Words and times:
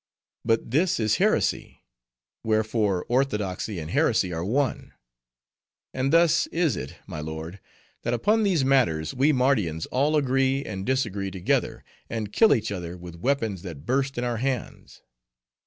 But 0.43 0.71
this 0.71 0.99
is 0.99 1.13
a 1.13 1.17
heresy; 1.19 1.83
wherefore, 2.43 3.05
orthodoxy 3.07 3.77
and 3.77 3.91
heresy 3.91 4.33
are 4.33 4.43
one. 4.43 4.93
And 5.93 6.11
thus 6.11 6.47
is 6.47 6.75
it, 6.75 6.95
my 7.05 7.19
lord, 7.19 7.59
that 8.01 8.11
upon 8.11 8.41
these 8.41 8.65
matters 8.65 9.13
we 9.13 9.31
Mardians 9.31 9.85
all 9.91 10.15
agree 10.15 10.65
and 10.65 10.87
disagree 10.87 11.29
together, 11.29 11.83
and 12.09 12.33
kill 12.33 12.51
each 12.55 12.71
other 12.71 12.97
with 12.97 13.17
weapons 13.17 13.61
that 13.61 13.85
burst 13.85 14.17
in 14.17 14.23
our 14.23 14.37
hands. 14.37 15.03